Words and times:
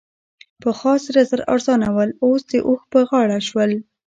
پخوا 0.61 0.93
سره 1.05 1.21
زر 1.29 1.41
ارزانه 1.53 1.87
ول؛ 1.95 2.11
اوس 2.25 2.41
د 2.51 2.53
اوښ 2.67 2.81
په 2.91 2.99
غاړه 3.09 3.39
شول. 3.47 3.71